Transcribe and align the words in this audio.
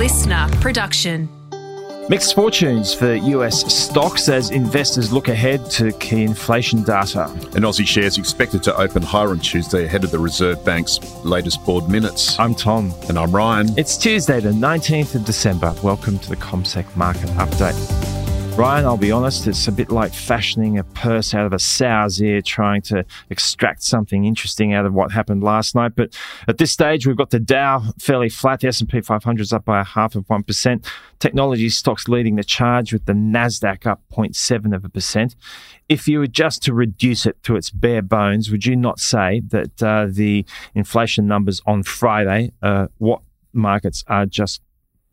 listener 0.00 0.48
production. 0.62 1.28
Mixed 2.08 2.34
fortunes 2.34 2.94
for 2.94 3.16
US 3.16 3.70
stocks 3.70 4.30
as 4.30 4.50
investors 4.50 5.12
look 5.12 5.28
ahead 5.28 5.70
to 5.72 5.92
key 5.92 6.24
inflation 6.24 6.82
data. 6.82 7.24
And 7.54 7.66
Aussie 7.66 7.86
shares 7.86 8.16
expected 8.16 8.62
to 8.62 8.74
open 8.78 9.02
higher 9.02 9.28
on 9.28 9.40
Tuesday 9.40 9.84
ahead 9.84 10.02
of 10.02 10.10
the 10.10 10.18
Reserve 10.18 10.64
Bank's 10.64 11.00
latest 11.22 11.62
board 11.66 11.90
minutes. 11.90 12.38
I'm 12.38 12.54
Tom. 12.54 12.94
And 13.10 13.18
I'm 13.18 13.30
Ryan. 13.30 13.78
It's 13.78 13.98
Tuesday, 13.98 14.40
the 14.40 14.52
19th 14.52 15.16
of 15.16 15.26
December. 15.26 15.74
Welcome 15.82 16.18
to 16.20 16.30
the 16.30 16.36
CommSec 16.36 16.96
Market 16.96 17.28
Update. 17.36 17.99
Ryan, 18.56 18.84
I'll 18.84 18.98
be 18.98 19.10
honest, 19.10 19.46
it's 19.46 19.68
a 19.68 19.72
bit 19.72 19.90
like 19.90 20.12
fashioning 20.12 20.78
a 20.78 20.84
purse 20.84 21.32
out 21.34 21.46
of 21.46 21.54
a 21.54 21.58
sow's 21.58 22.20
ear, 22.20 22.42
trying 22.42 22.82
to 22.82 23.06
extract 23.30 23.82
something 23.82 24.26
interesting 24.26 24.74
out 24.74 24.84
of 24.84 24.92
what 24.92 25.12
happened 25.12 25.42
last 25.42 25.74
night. 25.74 25.92
But 25.96 26.14
at 26.46 26.58
this 26.58 26.70
stage, 26.70 27.06
we've 27.06 27.16
got 27.16 27.30
the 27.30 27.40
Dow 27.40 27.82
fairly 27.98 28.28
flat. 28.28 28.60
The 28.60 28.68
S&P 28.68 29.00
500 29.00 29.40
is 29.40 29.52
up 29.54 29.64
by 29.64 29.80
a 29.80 29.84
half 29.84 30.14
of 30.14 30.26
1%. 30.26 30.86
Technology 31.20 31.70
stocks 31.70 32.06
leading 32.06 32.36
the 32.36 32.44
charge 32.44 32.92
with 32.92 33.06
the 33.06 33.14
NASDAQ 33.14 33.86
up 33.86 34.02
0.7 34.12 34.76
of 34.76 34.84
a 34.84 34.90
percent. 34.90 35.36
If 35.88 36.06
you 36.06 36.18
were 36.18 36.26
just 36.26 36.62
to 36.64 36.74
reduce 36.74 37.24
it 37.24 37.42
to 37.44 37.56
its 37.56 37.70
bare 37.70 38.02
bones, 38.02 38.50
would 38.50 38.66
you 38.66 38.76
not 38.76 38.98
say 38.98 39.40
that 39.48 39.82
uh, 39.82 40.06
the 40.10 40.44
inflation 40.74 41.26
numbers 41.26 41.62
on 41.64 41.82
Friday, 41.82 42.52
uh, 42.62 42.88
what 42.98 43.22
markets 43.54 44.04
are 44.06 44.26
just 44.26 44.60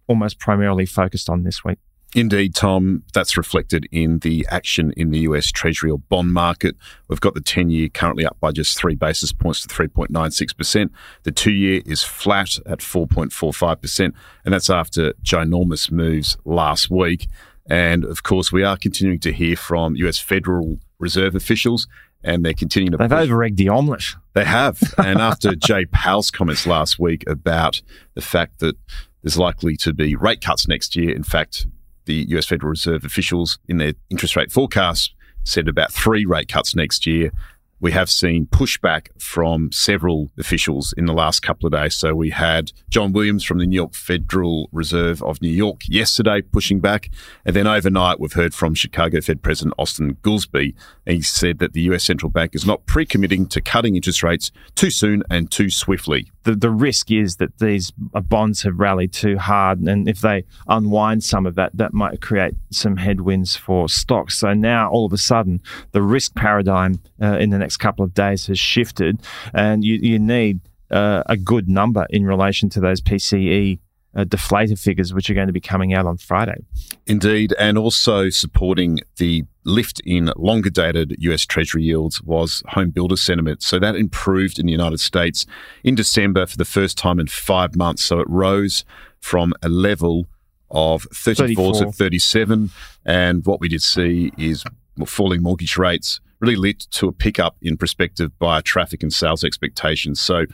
almost 0.07 0.37
primarily 0.37 0.85
focused 0.85 1.29
on 1.29 1.43
this 1.43 1.63
week? 1.63 1.79
Indeed, 2.15 2.55
Tom, 2.55 3.03
that's 3.13 3.37
reflected 3.37 3.87
in 3.91 4.19
the 4.19 4.47
action 4.49 4.93
in 4.95 5.11
the 5.11 5.19
US 5.19 5.51
Treasury 5.51 5.91
or 5.91 5.99
bond 5.99 6.33
market. 6.33 6.75
We've 7.07 7.19
got 7.19 7.33
the 7.33 7.41
10 7.41 7.69
year 7.69 7.89
currently 7.89 8.25
up 8.25 8.39
by 8.39 8.51
just 8.51 8.77
three 8.77 8.95
basis 8.95 9.33
points 9.33 9.61
to 9.61 9.67
3.96%. 9.67 10.89
The 11.23 11.31
two 11.31 11.51
year 11.51 11.81
is 11.85 12.03
flat 12.03 12.57
at 12.65 12.79
4.45%, 12.79 14.13
and 14.45 14.53
that's 14.53 14.69
after 14.69 15.13
ginormous 15.23 15.91
moves 15.91 16.37
last 16.45 16.89
week. 16.89 17.27
And 17.69 18.05
of 18.05 18.23
course, 18.23 18.51
we 18.51 18.63
are 18.63 18.77
continuing 18.77 19.19
to 19.19 19.33
hear 19.33 19.57
from 19.57 19.95
US 19.97 20.17
Federal 20.19 20.79
Reserve 20.99 21.35
officials, 21.35 21.87
and 22.23 22.43
they're 22.43 22.53
continuing 22.53 22.91
to. 22.91 22.97
They've 22.97 23.09
push. 23.09 23.29
over 23.29 23.43
egged 23.43 23.57
the 23.57 23.69
omelette. 23.69 24.15
They 24.33 24.45
have. 24.45 24.81
and 24.97 25.19
after 25.19 25.55
Jay 25.55 25.85
Powell's 25.85 26.31
comments 26.31 26.65
last 26.65 26.97
week 26.97 27.23
about 27.27 27.81
the 28.15 28.21
fact 28.21 28.59
that 28.59 28.75
there's 29.21 29.37
likely 29.37 29.75
to 29.77 29.93
be 29.93 30.15
rate 30.15 30.41
cuts 30.41 30.67
next 30.67 30.95
year, 30.95 31.13
in 31.13 31.23
fact, 31.23 31.67
the 32.07 32.25
US 32.29 32.47
Federal 32.47 32.71
Reserve 32.71 33.05
officials 33.05 33.59
in 33.67 33.77
their 33.77 33.93
interest 34.09 34.35
rate 34.35 34.51
forecast 34.51 35.13
said 35.43 35.67
about 35.67 35.93
three 35.93 36.25
rate 36.25 36.49
cuts 36.49 36.75
next 36.75 37.05
year 37.05 37.31
we 37.79 37.91
have 37.91 38.09
seen 38.09 38.47
pushback 38.47 39.09
from 39.21 39.71
several 39.71 40.31
officials 40.37 40.93
in 40.97 41.05
the 41.05 41.13
last 41.13 41.41
couple 41.41 41.67
of 41.67 41.73
days. 41.73 41.95
So 41.95 42.15
we 42.15 42.31
had 42.31 42.71
John 42.89 43.13
Williams 43.13 43.43
from 43.43 43.59
the 43.59 43.67
New 43.67 43.75
York 43.75 43.93
Federal 43.93 44.67
Reserve 44.71 45.21
of 45.21 45.41
New 45.41 45.49
York 45.49 45.81
yesterday 45.87 46.41
pushing 46.41 46.79
back. 46.79 47.09
And 47.45 47.55
then 47.55 47.67
overnight, 47.67 48.19
we've 48.19 48.33
heard 48.33 48.53
from 48.53 48.73
Chicago 48.73 49.21
Fed 49.21 49.43
President 49.43 49.75
Austin 49.77 50.15
Goolsbee. 50.15 50.73
He 51.05 51.21
said 51.21 51.59
that 51.59 51.73
the 51.73 51.81
US 51.81 52.03
central 52.03 52.31
bank 52.31 52.55
is 52.55 52.65
not 52.65 52.85
pre 52.87 53.05
committing 53.05 53.47
to 53.47 53.61
cutting 53.61 53.95
interest 53.95 54.23
rates 54.23 54.51
too 54.75 54.89
soon 54.89 55.23
and 55.29 55.51
too 55.51 55.69
swiftly. 55.69 56.31
The, 56.47 56.55
the 56.55 56.69
risk 56.69 57.11
is 57.11 57.35
that 57.37 57.59
these 57.59 57.91
bonds 57.91 58.63
have 58.63 58.79
rallied 58.79 59.11
too 59.11 59.37
hard. 59.37 59.79
And 59.79 60.07
if 60.07 60.21
they 60.21 60.45
unwind 60.69 61.25
some 61.25 61.45
of 61.45 61.55
that, 61.55 61.75
that 61.75 61.93
might 61.93 62.21
create 62.21 62.53
some 62.71 62.95
headwinds 62.95 63.57
for 63.57 63.89
stocks. 63.89 64.39
So 64.39 64.53
now 64.53 64.89
all 64.89 65.05
of 65.05 65.11
a 65.11 65.17
sudden, 65.17 65.61
the 65.91 66.01
risk 66.01 66.35
paradigm 66.35 67.01
uh, 67.21 67.37
in 67.37 67.49
the 67.49 67.57
next 67.57 67.77
couple 67.77 68.05
of 68.05 68.13
days 68.13 68.47
has 68.47 68.57
shifted, 68.57 69.19
and 69.53 69.83
you, 69.83 69.95
you 69.95 70.19
need 70.19 70.61
uh, 70.89 71.23
a 71.25 71.35
good 71.35 71.67
number 71.67 72.07
in 72.11 72.25
relation 72.25 72.69
to 72.69 72.79
those 72.79 73.01
PCE 73.01 73.79
uh, 74.15 74.23
deflator 74.23 74.79
figures, 74.79 75.13
which 75.13 75.29
are 75.29 75.33
going 75.33 75.47
to 75.47 75.53
be 75.53 75.59
coming 75.59 75.93
out 75.93 76.05
on 76.05 76.17
Friday. 76.17 76.65
Indeed, 77.05 77.53
and 77.59 77.77
also 77.77 78.29
supporting 78.29 78.99
the 79.17 79.45
lift 79.63 79.99
in 80.05 80.31
longer 80.37 80.69
dated 80.69 81.15
US 81.19 81.45
Treasury 81.45 81.83
yields 81.83 82.21
was 82.21 82.63
home 82.69 82.89
builder 82.89 83.17
sentiment. 83.17 83.61
So 83.61 83.79
that 83.79 83.95
improved 83.95 84.59
in 84.59 84.65
the 84.65 84.71
United 84.71 84.99
States 84.99 85.45
in 85.83 85.95
December 85.95 86.45
for 86.45 86.57
the 86.57 86.65
first 86.65 86.97
time 86.97 87.19
in 87.19 87.27
five 87.27 87.75
months. 87.75 88.03
So 88.03 88.19
it 88.19 88.29
rose 88.29 88.85
from 89.19 89.53
a 89.61 89.69
level 89.69 90.25
of 90.71 91.03
34 91.13 91.73
34. 91.73 91.85
to 91.85 91.91
37. 91.91 92.69
And 93.05 93.45
what 93.45 93.59
we 93.59 93.67
did 93.67 93.81
see 93.81 94.31
is 94.37 94.63
falling 95.05 95.43
mortgage 95.43 95.77
rates 95.77 96.19
really 96.39 96.55
led 96.55 96.79
to 96.79 97.07
a 97.07 97.11
pickup 97.11 97.57
in 97.61 97.77
prospective 97.77 98.37
buyer 98.39 98.61
traffic 98.61 99.01
and 99.03 99.11
sales 99.11 99.43
expectations. 99.43 100.19
So 100.19 100.45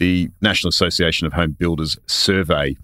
the 0.00 0.30
National 0.40 0.70
Association 0.70 1.26
of 1.26 1.34
Home 1.34 1.52
Builders 1.52 1.96
survey 2.06 2.74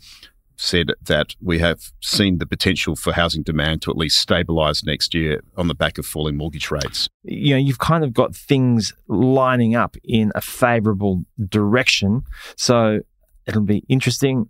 said 0.59 0.91
that 1.03 1.35
we 1.43 1.59
have 1.59 1.93
seen 2.01 2.39
the 2.39 2.47
potential 2.47 2.95
for 2.95 3.13
housing 3.13 3.43
demand 3.43 3.83
to 3.83 3.91
at 3.91 3.97
least 3.97 4.27
stabilise 4.27 4.87
next 4.87 5.15
year 5.15 5.43
on 5.57 5.69
the 5.69 5.75
back 5.75 5.99
of 5.99 6.07
falling 6.07 6.37
mortgage 6.37 6.71
rates. 6.71 7.09
You 7.25 7.55
know, 7.55 7.61
you've 7.61 7.79
kind 7.79 8.05
of 8.05 8.13
got 8.13 8.37
things 8.37 8.93
lining 9.09 9.75
up 9.75 9.97
in 10.05 10.31
a 10.35 10.41
favourable 10.41 11.25
direction. 11.49 12.23
So 12.57 13.01
it'll 13.47 13.63
be 13.63 13.85
interesting. 13.89 14.49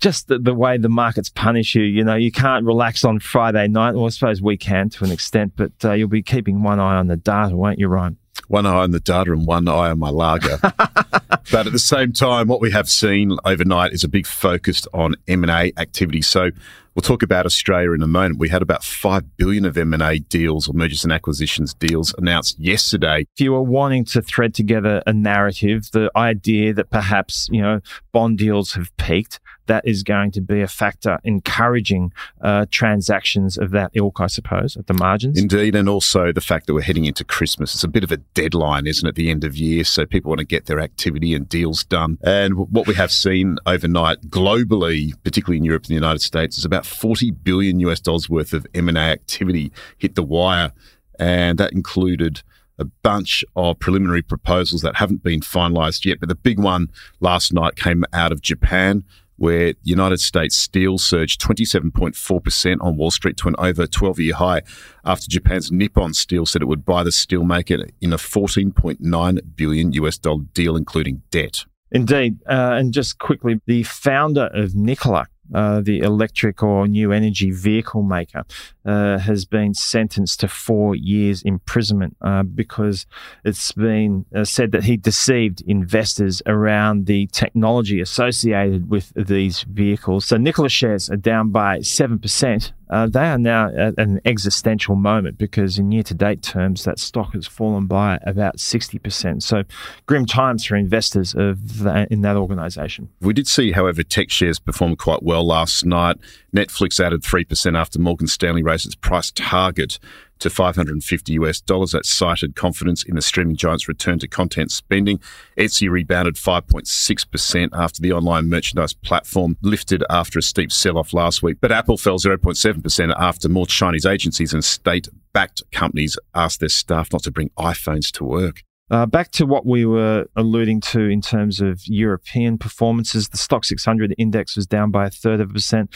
Just 0.00 0.28
the, 0.28 0.38
the, 0.38 0.54
way 0.54 0.78
the 0.78 0.88
markets 0.88 1.28
punish 1.28 1.74
you, 1.74 1.82
you 1.82 2.04
know, 2.04 2.16
you 2.16 2.32
can't 2.32 2.64
relax 2.64 3.04
on 3.04 3.20
Friday 3.20 3.68
night. 3.68 3.94
Well, 3.94 4.06
I 4.06 4.10
suppose 4.10 4.42
we 4.42 4.56
can 4.56 4.88
to 4.90 5.04
an 5.04 5.12
extent, 5.12 5.52
but 5.56 5.72
uh, 5.84 5.92
you'll 5.92 6.08
be 6.08 6.22
keeping 6.22 6.62
one 6.62 6.80
eye 6.80 6.96
on 6.96 7.06
the 7.06 7.16
data, 7.16 7.56
won't 7.56 7.78
you, 7.78 7.88
Ryan? 7.88 8.16
One 8.50 8.66
eye 8.66 8.82
on 8.82 8.90
the 8.90 8.98
data 8.98 9.32
and 9.32 9.46
one 9.46 9.68
eye 9.68 9.90
on 9.90 10.00
my 10.00 10.10
lager. 10.10 10.58
but 10.62 11.66
at 11.66 11.70
the 11.70 11.78
same 11.78 12.12
time, 12.12 12.48
what 12.48 12.60
we 12.60 12.72
have 12.72 12.90
seen 12.90 13.38
overnight 13.44 13.92
is 13.92 14.02
a 14.02 14.08
big 14.08 14.26
focus 14.26 14.88
on 14.92 15.14
M&A 15.28 15.72
activity. 15.76 16.20
So 16.20 16.50
We'll 16.94 17.02
talk 17.02 17.22
about 17.22 17.46
Australia 17.46 17.92
in 17.92 18.02
a 18.02 18.08
moment. 18.08 18.40
We 18.40 18.48
had 18.48 18.62
about 18.62 18.82
5 18.82 19.36
billion 19.36 19.64
of 19.64 19.78
M&A 19.78 20.18
deals 20.18 20.68
or 20.68 20.74
mergers 20.74 21.04
and 21.04 21.12
acquisitions 21.12 21.72
deals 21.72 22.12
announced 22.18 22.58
yesterday. 22.58 23.26
If 23.36 23.40
you 23.40 23.52
were 23.52 23.62
wanting 23.62 24.04
to 24.06 24.20
thread 24.20 24.54
together 24.54 25.00
a 25.06 25.12
narrative, 25.12 25.88
the 25.92 26.10
idea 26.16 26.74
that 26.74 26.90
perhaps, 26.90 27.48
you 27.52 27.62
know, 27.62 27.80
bond 28.12 28.38
deals 28.38 28.72
have 28.72 28.94
peaked, 28.96 29.38
that 29.66 29.86
is 29.86 30.02
going 30.02 30.30
to 30.32 30.40
be 30.40 30.60
a 30.60 30.68
factor 30.68 31.18
encouraging 31.24 32.12
uh, 32.40 32.66
transactions 32.70 33.56
of 33.56 33.70
that 33.70 33.90
ilk, 33.94 34.20
I 34.20 34.26
suppose, 34.26 34.76
at 34.76 34.86
the 34.86 34.94
margins. 34.94 35.38
Indeed, 35.38 35.74
and 35.74 35.88
also 35.88 36.32
the 36.32 36.40
fact 36.40 36.66
that 36.66 36.74
we're 36.74 36.82
heading 36.82 37.04
into 37.04 37.24
Christmas. 37.24 37.74
It's 37.74 37.84
a 37.84 37.88
bit 37.88 38.04
of 38.04 38.12
a 38.12 38.16
deadline, 38.18 38.86
isn't 38.86 39.06
it, 39.06 39.14
the 39.14 39.30
end 39.30 39.44
of 39.44 39.56
year? 39.56 39.84
So 39.84 40.06
people 40.06 40.30
want 40.30 40.40
to 40.40 40.46
get 40.46 40.66
their 40.66 40.80
activity 40.80 41.34
and 41.34 41.48
deals 41.48 41.84
done. 41.84 42.18
And 42.22 42.56
what 42.56 42.86
we 42.86 42.94
have 42.94 43.12
seen 43.12 43.58
overnight 43.66 44.22
globally, 44.28 45.12
particularly 45.22 45.58
in 45.58 45.64
Europe 45.64 45.84
and 45.84 45.90
the 45.90 45.94
United 45.94 46.20
States, 46.20 46.58
is 46.58 46.64
about 46.64 46.86
40 46.86 47.30
billion 47.30 47.80
US 47.80 48.00
dollars 48.00 48.28
worth 48.28 48.52
of 48.52 48.66
M&A 48.74 48.98
activity 48.98 49.72
hit 49.98 50.14
the 50.14 50.22
wire. 50.22 50.72
And 51.18 51.58
that 51.58 51.72
included 51.72 52.42
a 52.80 52.84
bunch 52.84 53.44
of 53.54 53.78
preliminary 53.78 54.22
proposals 54.22 54.80
that 54.80 54.96
haven't 54.96 55.22
been 55.22 55.40
finalized 55.40 56.04
yet. 56.06 56.18
But 56.18 56.30
the 56.30 56.34
big 56.34 56.58
one 56.58 56.88
last 57.20 57.52
night 57.52 57.76
came 57.76 58.04
out 58.12 58.32
of 58.32 58.40
Japan, 58.40 59.04
where 59.40 59.72
United 59.82 60.20
States 60.20 60.54
steel 60.54 60.98
surged 60.98 61.40
27.4% 61.40 62.76
on 62.82 62.96
Wall 62.98 63.10
Street 63.10 63.38
to 63.38 63.48
an 63.48 63.54
over 63.56 63.86
12 63.86 64.20
year 64.20 64.34
high 64.34 64.60
after 65.02 65.26
Japan's 65.28 65.72
Nippon 65.72 66.12
Steel 66.12 66.44
said 66.44 66.60
it 66.60 66.68
would 66.68 66.84
buy 66.84 67.02
the 67.02 67.08
steelmaker 67.08 67.88
in 68.02 68.12
a 68.12 68.18
14.9 68.18 69.40
billion 69.56 69.92
US 69.92 70.18
dollar 70.18 70.42
deal, 70.52 70.76
including 70.76 71.22
debt. 71.30 71.64
Indeed. 71.90 72.38
Uh, 72.46 72.72
and 72.74 72.92
just 72.92 73.18
quickly, 73.18 73.62
the 73.64 73.82
founder 73.84 74.50
of 74.52 74.74
Nikola, 74.74 75.26
uh, 75.54 75.80
the 75.80 76.00
electric 76.00 76.62
or 76.62 76.86
new 76.86 77.12
energy 77.12 77.50
vehicle 77.50 78.02
maker, 78.02 78.44
uh, 78.84 79.18
has 79.18 79.44
been 79.44 79.74
sentenced 79.74 80.40
to 80.40 80.48
four 80.48 80.94
years 80.94 81.42
imprisonment 81.42 82.16
uh, 82.22 82.42
because 82.42 83.06
it's 83.44 83.72
been 83.72 84.24
uh, 84.34 84.44
said 84.44 84.72
that 84.72 84.84
he 84.84 84.96
deceived 84.96 85.62
investors 85.66 86.42
around 86.46 87.06
the 87.06 87.26
technology 87.28 88.00
associated 88.00 88.90
with 88.90 89.12
these 89.14 89.62
vehicles. 89.62 90.24
So 90.24 90.36
Nikola 90.36 90.68
shares 90.68 91.10
are 91.10 91.16
down 91.16 91.50
by 91.50 91.78
7%. 91.78 92.72
Uh, 92.90 93.06
they 93.06 93.26
are 93.28 93.38
now 93.38 93.70
at 93.74 93.94
an 93.98 94.20
existential 94.24 94.96
moment 94.96 95.38
because 95.38 95.78
in 95.78 95.92
year 95.92 96.02
to 96.02 96.14
date 96.14 96.42
terms, 96.42 96.84
that 96.84 96.98
stock 96.98 97.32
has 97.34 97.46
fallen 97.46 97.86
by 97.86 98.18
about 98.22 98.56
60%. 98.56 99.42
So 99.42 99.62
grim 100.06 100.26
times 100.26 100.66
for 100.66 100.74
investors 100.74 101.34
of 101.34 101.86
in 102.10 102.22
that 102.22 102.36
organization. 102.36 103.08
We 103.20 103.32
did 103.32 103.46
see, 103.46 103.72
however, 103.72 104.02
tech 104.02 104.30
shares 104.30 104.58
performed 104.58 104.98
quite 104.98 105.22
well 105.22 105.46
last 105.46 105.86
night. 105.86 106.16
Netflix 106.54 106.98
added 106.98 107.22
3% 107.22 107.78
after 107.78 108.00
Morgan 108.00 108.26
Stanley 108.26 108.62
raised 108.62 108.86
its 108.86 108.96
price 108.96 109.30
target 109.30 110.00
to 110.40 110.50
550 110.50 111.32
US 111.34 111.60
dollars. 111.60 111.92
That 111.92 112.06
cited 112.06 112.56
confidence 112.56 113.02
in 113.02 113.14
the 113.14 113.22
streaming 113.22 113.56
giant's 113.56 113.88
return 113.88 114.18
to 114.20 114.28
content 114.28 114.70
spending. 114.70 115.20
Etsy 115.56 115.88
rebounded 115.90 116.34
5.6% 116.34 117.68
after 117.72 118.02
the 118.02 118.12
online 118.12 118.48
merchandise 118.48 118.92
platform 118.92 119.56
lifted 119.62 120.04
after 120.10 120.38
a 120.38 120.42
steep 120.42 120.72
sell 120.72 120.98
off 120.98 121.12
last 121.12 121.42
week. 121.42 121.58
But 121.60 121.72
Apple 121.72 121.96
fell 121.96 122.18
0.7% 122.18 123.14
after 123.18 123.48
more 123.48 123.66
Chinese 123.66 124.06
agencies 124.06 124.52
and 124.52 124.64
state 124.64 125.08
backed 125.32 125.62
companies 125.72 126.18
asked 126.34 126.60
their 126.60 126.68
staff 126.68 127.12
not 127.12 127.22
to 127.22 127.30
bring 127.30 127.50
iPhones 127.50 128.10
to 128.12 128.24
work. 128.24 128.64
Uh, 128.90 129.06
back 129.06 129.30
to 129.30 129.46
what 129.46 129.64
we 129.64 129.84
were 129.84 130.26
alluding 130.36 130.80
to 130.80 131.00
in 131.00 131.20
terms 131.20 131.60
of 131.60 131.80
European 131.86 132.58
performances, 132.58 133.28
the 133.28 133.38
Stoxx 133.38 133.66
600 133.66 134.14
index 134.18 134.56
was 134.56 134.66
down 134.66 134.90
by 134.90 135.06
a 135.06 135.10
third 135.10 135.40
of 135.40 135.50
a 135.50 135.52
percent. 135.52 135.94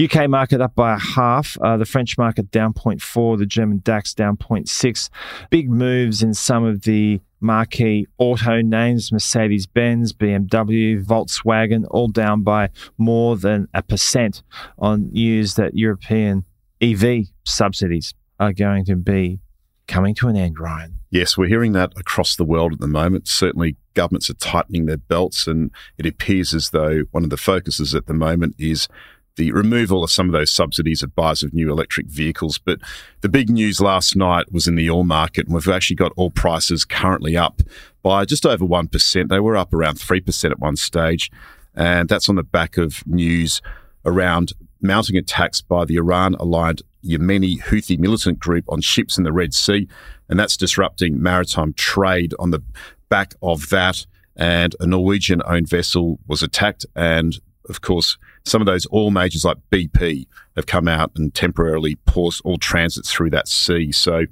UK 0.00 0.28
market 0.28 0.60
up 0.60 0.74
by 0.74 0.94
a 0.94 0.98
half. 0.98 1.58
Uh, 1.60 1.76
the 1.76 1.84
French 1.84 2.16
market 2.16 2.50
down 2.50 2.72
0.4. 2.72 3.38
The 3.38 3.46
German 3.46 3.80
DAX 3.84 4.14
down 4.14 4.36
0.6. 4.36 5.10
Big 5.50 5.68
moves 5.70 6.22
in 6.22 6.34
some 6.34 6.64
of 6.64 6.82
the 6.82 7.20
marquee 7.40 8.06
auto 8.18 8.62
names 8.62 9.12
Mercedes 9.12 9.66
Benz, 9.66 10.12
BMW, 10.12 11.02
Volkswagen, 11.04 11.86
all 11.90 12.08
down 12.08 12.42
by 12.42 12.70
more 12.96 13.36
than 13.36 13.68
a 13.74 13.82
percent 13.82 14.42
on 14.78 15.10
news 15.12 15.54
that 15.54 15.74
European 15.74 16.44
EV 16.80 17.26
subsidies 17.44 18.14
are 18.38 18.52
going 18.52 18.84
to 18.84 18.96
be 18.96 19.40
coming 19.86 20.14
to 20.16 20.28
an 20.28 20.36
end, 20.36 20.58
Ryan. 20.58 21.00
Yes, 21.10 21.36
we're 21.38 21.48
hearing 21.48 21.72
that 21.72 21.92
across 21.96 22.36
the 22.36 22.44
world 22.44 22.72
at 22.72 22.80
the 22.80 22.88
moment. 22.88 23.28
Certainly, 23.28 23.76
governments 23.94 24.28
are 24.28 24.34
tightening 24.34 24.86
their 24.86 24.96
belts, 24.96 25.46
and 25.46 25.70
it 25.98 26.06
appears 26.06 26.52
as 26.54 26.70
though 26.70 27.02
one 27.12 27.24
of 27.24 27.30
the 27.30 27.36
focuses 27.36 27.94
at 27.94 28.06
the 28.06 28.14
moment 28.14 28.54
is 28.58 28.88
the 29.36 29.52
removal 29.52 30.02
of 30.02 30.10
some 30.10 30.26
of 30.26 30.32
those 30.32 30.50
subsidies 30.50 31.02
of 31.02 31.14
buyers 31.14 31.42
of 31.42 31.52
new 31.52 31.70
electric 31.70 32.06
vehicles. 32.06 32.58
But 32.58 32.80
the 33.20 33.28
big 33.28 33.50
news 33.50 33.80
last 33.80 34.16
night 34.16 34.50
was 34.50 34.66
in 34.66 34.74
the 34.74 34.90
oil 34.90 35.04
market, 35.04 35.46
and 35.46 35.54
we've 35.54 35.68
actually 35.68 35.96
got 35.96 36.12
oil 36.18 36.30
prices 36.30 36.84
currently 36.84 37.36
up 37.36 37.60
by 38.02 38.24
just 38.24 38.46
over 38.46 38.64
1%. 38.64 39.28
They 39.28 39.40
were 39.40 39.56
up 39.56 39.72
around 39.72 39.98
3% 39.98 40.50
at 40.50 40.58
one 40.58 40.76
stage, 40.76 41.30
and 41.74 42.08
that's 42.08 42.28
on 42.28 42.36
the 42.36 42.42
back 42.42 42.76
of 42.78 43.06
news 43.06 43.60
around 44.04 44.52
mounting 44.80 45.16
attacks 45.16 45.60
by 45.60 45.84
the 45.84 45.96
Iran 45.96 46.34
aligned 46.34 46.82
Yemeni 47.04 47.60
Houthi 47.60 47.98
militant 47.98 48.38
group 48.38 48.64
on 48.68 48.80
ships 48.80 49.16
in 49.16 49.24
the 49.24 49.32
Red 49.32 49.54
Sea. 49.54 49.88
And 50.28 50.38
that's 50.38 50.56
disrupting 50.56 51.22
maritime 51.22 51.72
trade 51.74 52.34
on 52.38 52.50
the 52.50 52.62
back 53.08 53.34
of 53.42 53.68
that. 53.70 54.06
And 54.36 54.74
a 54.80 54.86
Norwegian 54.86 55.40
owned 55.46 55.68
vessel 55.68 56.18
was 56.26 56.42
attacked. 56.42 56.84
And 56.94 57.38
of 57.68 57.80
course, 57.80 58.18
some 58.44 58.62
of 58.62 58.66
those 58.66 58.86
oil 58.92 59.10
majors 59.10 59.44
like 59.44 59.56
BP 59.70 60.26
have 60.54 60.66
come 60.66 60.88
out 60.88 61.10
and 61.16 61.34
temporarily 61.34 61.96
paused 62.06 62.40
all 62.44 62.58
transits 62.58 63.12
through 63.12 63.30
that 63.30 63.48
sea. 63.48 63.92
So 63.92 64.24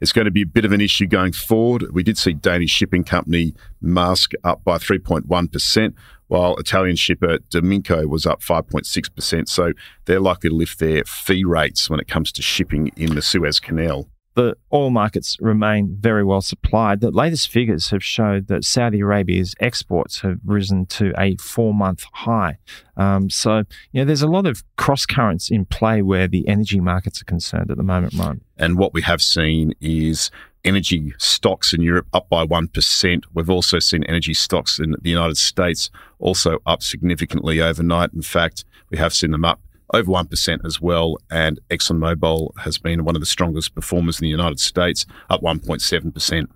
it's 0.00 0.12
going 0.12 0.24
to 0.24 0.30
be 0.30 0.42
a 0.42 0.46
bit 0.46 0.64
of 0.64 0.72
an 0.72 0.80
issue 0.80 1.06
going 1.06 1.32
forward. 1.32 1.84
We 1.92 2.02
did 2.02 2.16
see 2.18 2.32
Danish 2.32 2.70
shipping 2.70 3.04
company 3.04 3.54
Maersk 3.82 4.34
up 4.42 4.64
by 4.64 4.78
3.1%, 4.78 5.94
while 6.28 6.56
Italian 6.56 6.96
shipper 6.96 7.38
D'Amico 7.50 8.06
was 8.06 8.24
up 8.24 8.40
5.6%. 8.40 9.48
So 9.48 9.72
they're 10.04 10.20
likely 10.20 10.50
to 10.50 10.56
lift 10.56 10.78
their 10.78 11.04
fee 11.04 11.44
rates 11.44 11.90
when 11.90 12.00
it 12.00 12.08
comes 12.08 12.32
to 12.32 12.42
shipping 12.42 12.90
in 12.96 13.14
the 13.14 13.22
Suez 13.22 13.60
Canal 13.60 14.08
the 14.38 14.56
oil 14.72 14.90
markets 14.90 15.36
remain 15.40 15.96
very 15.98 16.22
well 16.22 16.40
supplied. 16.40 17.00
The 17.00 17.10
latest 17.10 17.50
figures 17.50 17.90
have 17.90 18.04
showed 18.04 18.46
that 18.46 18.62
Saudi 18.62 19.00
Arabia's 19.00 19.52
exports 19.58 20.20
have 20.20 20.38
risen 20.44 20.86
to 20.86 21.12
a 21.18 21.34
four 21.38 21.74
month 21.74 22.04
high. 22.12 22.58
Um, 22.96 23.30
so, 23.30 23.64
you 23.90 24.00
know, 24.00 24.04
there's 24.04 24.22
a 24.22 24.28
lot 24.28 24.46
of 24.46 24.62
cross 24.76 25.06
currents 25.06 25.50
in 25.50 25.64
play 25.64 26.02
where 26.02 26.28
the 26.28 26.46
energy 26.46 26.78
markets 26.78 27.20
are 27.20 27.24
concerned 27.24 27.72
at 27.72 27.78
the 27.78 27.82
moment, 27.82 28.14
Ryan. 28.14 28.40
And 28.56 28.78
what 28.78 28.94
we 28.94 29.02
have 29.02 29.20
seen 29.20 29.74
is 29.80 30.30
energy 30.68 31.14
stocks 31.18 31.72
in 31.72 31.80
Europe 31.82 32.06
up 32.12 32.28
by 32.28 32.46
1%. 32.46 33.24
We've 33.34 33.50
also 33.50 33.78
seen 33.78 34.04
energy 34.04 34.34
stocks 34.34 34.78
in 34.78 34.94
the 35.00 35.10
United 35.10 35.38
States 35.38 35.90
also 36.18 36.58
up 36.66 36.82
significantly 36.82 37.60
overnight. 37.60 38.12
In 38.12 38.22
fact, 38.22 38.64
we 38.90 38.98
have 38.98 39.14
seen 39.14 39.30
them 39.30 39.44
up 39.44 39.60
over 39.94 40.10
1% 40.10 40.64
as 40.64 40.80
well. 40.80 41.16
And 41.30 41.58
ExxonMobil 41.70 42.58
has 42.58 42.78
been 42.78 43.04
one 43.04 43.16
of 43.16 43.20
the 43.20 43.26
strongest 43.26 43.74
performers 43.74 44.20
in 44.20 44.24
the 44.24 44.30
United 44.30 44.60
States, 44.60 45.06
up 45.30 45.40
1.7%. 45.40 46.46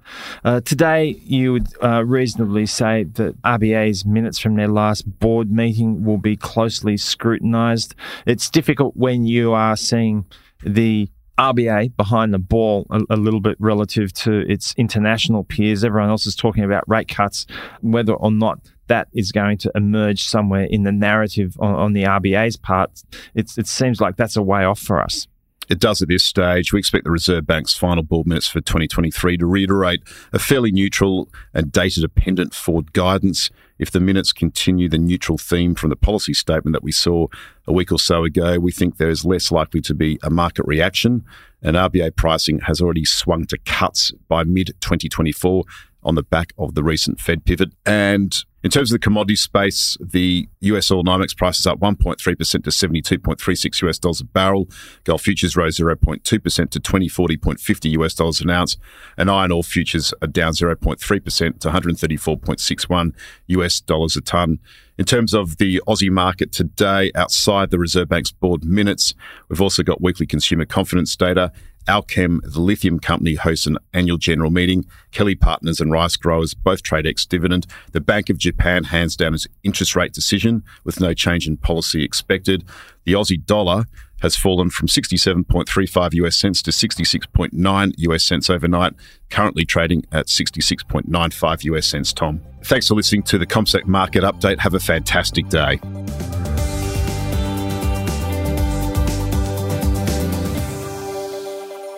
Uh, 0.45 0.61
today, 0.61 1.17
you 1.25 1.53
would 1.53 1.69
uh, 1.83 2.05
reasonably 2.05 2.67
say 2.67 3.05
that 3.05 3.41
RBA's 3.43 4.05
minutes 4.05 4.39
from 4.39 4.57
their 4.57 4.69
last 4.69 5.03
board 5.19 5.51
meeting 5.51 6.05
will 6.05 6.19
be 6.19 6.37
closely 6.37 6.97
scrutinised. 6.97 7.95
It's 8.27 8.51
difficult 8.51 8.97
when 8.97 9.25
you 9.25 9.53
are 9.53 9.77
seeing 9.77 10.27
the 10.63 11.09
RBA 11.43 11.97
behind 11.97 12.33
the 12.33 12.39
ball 12.39 12.87
a, 12.91 13.01
a, 13.11 13.17
little 13.17 13.41
bit 13.41 13.57
relative 13.59 14.13
to 14.13 14.49
its 14.49 14.75
international 14.77 15.45
peers. 15.45 15.85
Everyone 15.85 16.11
else 16.11 16.27
is 16.27 16.37
talking 16.37 16.63
about 16.63 16.89
rate 16.89 17.09
cuts, 17.09 17.47
whether 17.81 18.15
or 18.15 18.31
not 18.31 18.61
that 18.87 19.09
is 19.13 19.33
going 19.33 19.59
to 19.59 19.73
emerge 19.75 20.23
somewhere 20.23 20.65
in 20.65 20.85
the 20.85 20.93
narrative 20.93 21.57
on, 21.59 21.75
on 21.75 21.93
the 21.95 22.05
RBA's 22.05 22.57
part. 22.57 23.03
It's, 23.35 23.59
it 23.59 23.67
seems 23.67 24.01
like 24.01 24.17
that's 24.17 24.37
a 24.37 24.43
way 24.43 24.65
off 24.65 24.79
for 24.79 25.03
us. 25.03 25.27
It 25.73 25.81
does 25.81 26.03
at 26.03 26.09
this 26.09 26.23
stage. 26.23 26.71
We 26.71 26.79
expect 26.79 27.05
the 27.05 27.11
Reserve 27.11 27.47
Bank's 27.47 27.73
final 27.73 28.03
board 28.03 28.27
minutes 28.27 28.47
for 28.47 28.61
2023 28.61 29.39
to 29.39 29.47
reiterate 29.47 30.03
a 30.31 30.39
fairly 30.39 30.71
neutral 30.71 31.31
and 31.55 31.73
data 31.73 32.03
dependent 32.03 32.53
forward 32.53 32.93
guidance. 32.93 33.49
If 33.79 33.91
the 33.91 33.99
minutes 33.99 34.35
continue 34.35 34.91
the 34.91 34.99
neutral 34.99 35.39
theme 35.39 35.75
from 35.75 35.89
the 35.89 35.97
policy 35.97 36.35
statement 36.35 36.75
that 36.75 36.83
we 36.83 36.93
saw 36.93 37.29
a 37.67 37.73
week 37.73 37.91
or 37.91 37.99
so 37.99 38.23
ago, 38.23 38.59
we 38.59 38.71
think 38.71 38.99
there 38.99 39.09
is 39.09 39.25
less 39.25 39.51
likely 39.51 39.81
to 39.81 39.95
be 39.95 40.19
a 40.23 40.29
market 40.29 40.67
reaction. 40.67 41.25
And 41.63 41.75
RBA 41.75 42.17
pricing 42.17 42.61
has 42.67 42.83
already 42.83 43.07
swung 43.07 43.47
to 43.47 43.57
cuts 43.65 44.13
by 44.29 44.45
mid 44.45 44.75
2024 44.83 45.65
on 46.03 46.17
the 46.17 46.23
back 46.23 46.53
of 46.59 46.75
the 46.75 46.85
recent 46.85 47.19
Fed 47.19 47.47
pivot. 47.47 47.73
And 47.87 48.45
in 48.63 48.71
terms 48.71 48.93
of 48.93 48.95
the 48.95 49.05
commodity 49.05 49.35
space, 49.35 49.97
the 50.01 50.49
US 50.61 50.91
oil 50.91 51.03
NYMEX 51.03 51.37
price 51.37 51.59
is 51.59 51.67
up 51.67 51.81
1.3% 51.81 52.17
to 52.17 52.71
72.36 52.71 53.89
US 53.89 53.99
dollars 53.99 54.21
a 54.21 54.25
barrel. 54.25 54.69
Gold 55.05 55.21
futures 55.21 55.57
rose 55.57 55.79
0.2% 55.79 56.23
to 56.23 56.41
2040.50 56.81 58.01
US 58.01 58.15
dollars 58.15 58.41
an 58.41 58.51
ounce. 58.51 58.77
And 59.17 59.31
iron 59.31 59.51
ore 59.51 59.65
futures 59.65 60.15
are 60.23 60.29
down 60.29 60.53
0.3% 60.53 61.59
to 61.59 61.69
134.61 61.69 63.15
US 63.49 63.81
dollars 63.81 64.17
a 64.17 64.21
tonne. 64.21 64.61
In 64.99 65.07
terms 65.07 65.35
of 65.35 65.57
the 65.57 65.83
Aussie 65.89 66.11
market 66.11 66.53
today, 66.53 67.11
outside 67.15 67.71
the 67.71 67.79
Reserve 67.79 68.09
Bank's 68.09 68.31
board 68.31 68.63
minutes, 68.65 69.15
we've 69.49 69.61
also 69.61 69.83
got 69.83 70.03
weekly 70.03 70.27
consumer 70.27 70.67
confidence 70.67 71.17
data 71.17 71.51
Allkem, 71.89 72.41
the 72.43 72.61
lithium 72.61 72.99
company, 72.99 73.35
hosts 73.35 73.67
an 73.67 73.79
annual 73.93 74.19
general 74.19 74.51
meeting. 74.51 74.87
Kelly 75.11 75.35
Partners 75.35 75.81
and 75.81 75.91
Rice 75.91 76.17
Growers 76.17 76.55
both 76.55 76.83
trade 76.83 77.07
ex 77.07 77.27
dividend. 77.27 77.67
The 77.93 78.01
Bank 78.01 78.31
of 78.31 78.39
Japan 78.39 78.85
hands 78.85 79.17
down 79.17 79.35
its 79.35 79.47
interest 79.63 79.97
rate 79.97 80.13
decision 80.13 80.63
with 80.85 81.01
no 81.01 81.15
change 81.15 81.47
in 81.47 81.57
policy 81.57 82.05
expected. 82.05 82.65
The 83.05 83.13
Aussie 83.15 83.45
dollar 83.45 83.85
has 84.23 84.37
fallen 84.37 84.71
from 84.71 84.87
67.35 84.87 86.15
US 86.15 86.37
cents 86.37 86.63
to 86.63 86.71
66.9 86.71 87.95
US 87.99 88.25
cents 88.25 88.49
overnight, 88.49 88.95
currently 89.31 89.65
trading 89.65 90.05
at 90.13 90.27
66.95 90.27 91.65
US 91.65 91.87
cents, 91.87 92.13
Tom. 92.13 92.41
Thanks 92.65 92.87
for 92.87 92.95
listening 92.95 93.25
to 93.25 93.39
the 93.39 93.47
CommSec 93.47 93.87
Market 93.87 94.23
Update. 94.23 94.61
Have 94.61 94.75
a 94.75 94.81
fantastic 94.81 95.49
day. 95.49 95.81